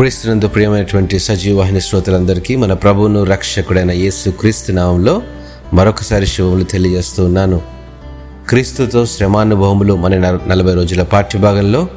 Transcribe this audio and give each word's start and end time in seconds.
క్రీస్తునందు 0.00 0.48
ప్రియమైనటువంటి 0.48 1.18
సజీవాహిని 1.18 1.80
శ్రోతలందరికీ 1.80 2.56
మన 2.56 2.72
ప్రభువును 2.72 3.24
రక్షకుడైన 3.24 3.90
యేసు 3.90 4.30
క్రీస్తు 4.30 4.72
నామంలో 4.72 5.22
మరొకసారి 5.74 6.26
శుభములు 6.26 6.64
తెలియజేస్తూ 6.64 7.24
ఉన్నాను. 7.24 7.60
క్రీస్తుతో 8.48 9.06
శ్రమానుభవములు 9.06 9.94
మన 9.94 10.38
నలభై 10.46 10.74
రోజుల 10.74 11.02
పాఠ్యభాగంలో 11.02 11.88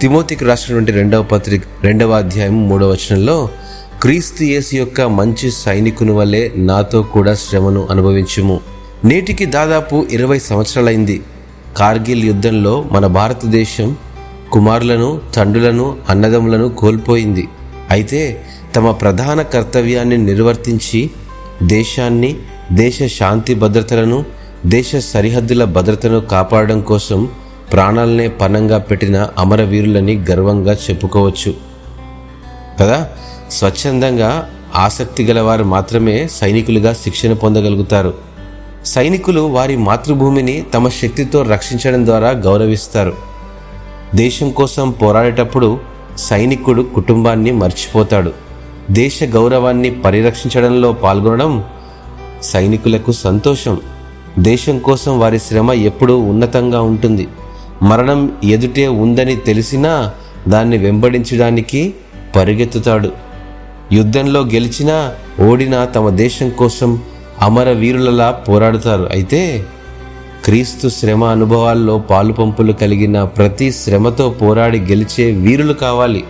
తిమోతికి 0.00 0.44
రాసినటువంటి 0.44 0.92
రెండవ 0.92 1.22
పత్రిక 1.22 1.62
రెండవ 1.82 2.10
అధ్యాయం 2.10 2.68
మూడవ 2.68 2.90
వచనంలో 2.90 3.48
క్రీస్తు 4.02 4.42
యేసు 4.42 4.74
యొక్క 4.74 5.00
మంచి 5.00 5.50
సైనికుని 5.50 6.12
వల్లే 6.12 6.52
నాతో 6.56 7.02
కూడా 7.02 7.34
శ్రమను 7.34 7.88
అనుభవించుము. 7.90 8.60
నేటికి 9.04 9.44
దాదాపు 9.44 10.06
ఇరవై 10.10 10.38
సంవత్సరాలైంది. 10.38 11.22
కార్గిల్ 11.76 12.24
యుద్ధంలో 12.24 12.84
మన 12.92 13.06
భారతదేశం 13.06 13.96
కుమారులను 14.52 15.20
తండ్రులను 15.34 15.96
అన్నదములను 16.08 16.68
కోల్పోయింది. 16.68 17.48
అయితే 17.90 18.44
తమ 18.76 18.90
ప్రధాన 18.90 19.42
కర్తవ్యాన్ని 19.42 20.18
నిర్వర్తించి 20.18 21.10
దేశాన్ని 21.62 22.36
దేశ 22.72 23.02
శాంతి 23.02 23.54
భద్రతలను 23.54 24.24
దేశ 24.66 24.96
సరిహద్దుల 24.96 25.64
భద్రతను 25.64 26.20
కాపాడడం 26.20 26.80
కోసం 26.80 27.28
ప్రాణాలనే 27.72 28.28
పణంగా 28.28 28.78
పెట్టిన 28.78 29.30
అమరవీరులని 29.38 30.24
గర్వంగా 30.30 30.72
చెప్పుకోవచ్చు. 30.72 31.54
కదా? 32.80 33.08
స్వచ్ఛందంగా 33.50 34.50
ఆసక్తి 34.76 35.24
గలవారు 35.24 35.64
మాత్రమే 35.64 36.28
సైనికులుగా 36.28 36.92
శిక్షణ 36.92 37.32
పొందగలుగుతారు. 37.32 38.14
సైనికులు 38.84 39.40
వారి 39.40 39.76
మాతృభూమిని 39.76 40.64
తమ 40.74 40.88
శక్తితో 40.88 41.42
రక్షించడం 41.42 42.06
ద్వారా 42.06 42.30
గౌరవిస్తారు. 42.30 43.27
దేశం 44.14 44.50
కోసం 44.50 44.90
పోరాడేటప్పుడు 44.90 45.78
సైనికుడు 46.18 46.82
కుటుంబాన్ని 46.82 47.52
మర్చిపోతాడు. 47.52 48.32
దేశ 48.90 49.22
గౌరవాన్ని 49.24 49.90
పరిరక్షించడంలో 49.90 50.92
పాల్గొనడం 50.92 51.64
సైనికులకు 52.42 53.12
సంతోషం. 53.12 53.80
దేశం 54.38 54.78
కోసం 54.78 55.18
వారి 55.18 55.38
శ్రమ 55.38 55.72
ఎప్పుడూ 55.72 56.18
ఉన్నతంగా 56.18 56.80
ఉంటుంది. 56.80 57.28
మరణం 57.82 58.32
ఎదుటే 58.44 58.88
ఉందని 58.88 59.36
తెలిసినా 59.36 60.12
దాన్ని 60.48 60.78
వెంబడించడానికి 60.78 61.94
పరిగెత్తుతాడు. 62.36 63.12
యుద్ధంలో 63.92 64.40
గెలిచినా 64.40 65.14
ఓడినా 65.40 65.84
తమ 65.84 66.08
దేశం 66.08 66.50
కోసం 66.50 66.98
అమర 67.42 67.70
వీరులలా 67.70 68.30
పోరాడుతారు. 68.30 69.08
అయితే 69.12 69.64
క్రీస్తు 70.48 70.88
శ్రమ 70.88 71.24
అనుభవాల్లో 71.24 71.98
పాలుపంపులు 71.98 72.72
కలిగిన 72.72 73.24
ప్రతి 73.24 73.72
శ్రమతో 73.72 74.30
పోరాడి 74.30 74.78
గెలిచే 74.80 75.30
వీరులు 75.30 75.72
కావాలి. 75.72 76.24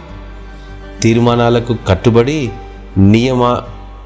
తీర్మానాలకు 1.02 1.77
కట్టుబడి 1.88 2.50
నియమ 2.98 3.60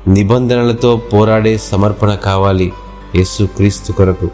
నిబంధనలతో 0.09 0.97
పోరాడే 0.97 1.59
సమర్పణ 1.59 2.15
కావాలి 2.15 2.73
యేసు 3.15 3.45
క్రీస్తు 3.45 3.93
కొరకు. 3.93 4.29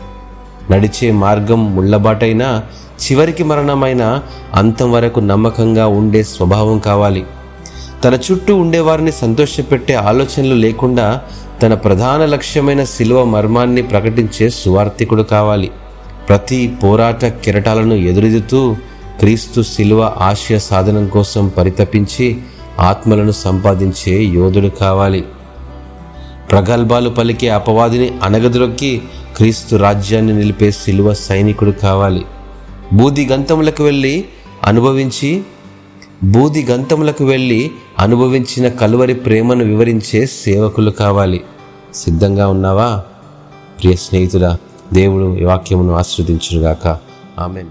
నడిచే 0.71 1.11
మార్గం 1.11 1.77
ముళ్ళబాటైనా 1.77 2.63
చివరికి 3.05 3.45
మరణమైన 3.45 4.23
అంతం 4.55 4.93
వరకు 4.93 5.21
నమ్మకంగా 5.21 5.87
ఉండే 5.87 6.23
స్వభావం 6.23 6.79
కావాలి. 6.79 7.25
తన 8.05 8.15
చుట్టూ 8.15 8.57
ఉండేవారిని 8.57 9.13
సంతోషపెట్టే 9.13 9.95
ఆలోచనలు 9.95 10.55
లేకుండా 10.55 11.21
తన 11.63 11.75
ప్రధాన 11.75 12.25
లక్ష్యమైన 12.25 12.85
శిలువ 12.85 13.25
మర్మాన్ని 13.25 13.83
ప్రకటించే 13.83 14.51
సువార్థికుడు 14.51 15.23
కావాలి. 15.23 15.71
ప్రతి 16.29 16.75
పోరాట 16.83 17.25
కిరటాలను 17.25 17.95
ఎదురెదుతూ 17.95 18.77
క్రీస్తు 19.21 19.63
శిలువ 19.63 20.15
ఆశయ 20.19 20.59
సాధనం 20.59 21.09
కోసం 21.09 21.49
పరితపించి 21.49 22.39
ఆత్మలను 22.81 23.31
సంపాదించే 23.31 24.23
యోధుడు 24.23 24.69
కావాలి. 24.69 25.25
ప్రగల్భాలు 26.51 27.11
పలికే 27.11 27.49
అపవాదిని 27.49 28.11
అనగదురొక్కి 28.23 29.03
క్రీస్తు 29.37 29.77
రాజ్యాన్ని 29.77 30.33
నిలిపే 30.33 30.71
శిలువ 30.71 31.15
సైనికుడు 31.15 31.71
కావాలి. 31.71 32.25
బూది 32.93 33.27
గంతములకు 33.27 33.85
వెళ్ళి 33.85 34.25
అనుభవించి 34.65 35.43
బూది 36.25 36.65
గంతములకు 36.65 37.25
వెళ్ళి 37.25 37.71
అనుభవించిన 37.99 38.69
కలువరి 38.69 39.15
ప్రేమను 39.15 39.65
వివరించే 39.65 40.27
సేవకులు 40.27 40.91
కావాలి. 40.91 41.45
సిద్ధంగా 41.95 42.49
ఉన్నావా? 42.49 43.03
ప్రియ 43.83 43.97
స్నేహితుడా 43.97 44.59
దేవుడు 44.93 45.39
ఈ 45.39 45.45
వాక్యమును 45.45 45.95
ఆశ్రదించుగాక 45.95 46.99
ఆమెన్. 47.39 47.67